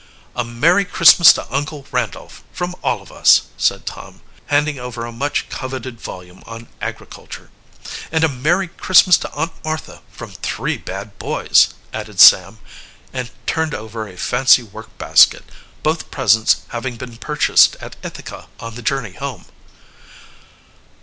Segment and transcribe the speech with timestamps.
[0.35, 5.11] "A merry Christmas to Uncle Randolph from all of us," said Tom, handing over a
[5.11, 7.51] much coveted volume on agriculture.
[8.11, 12.57] "And a merry Christmas to Aunt Martha from three bad boys," added Sam,
[13.13, 15.43] and turned over a fancy work basket,
[15.83, 19.45] both presents having been purchased at Ithaca on the journey home.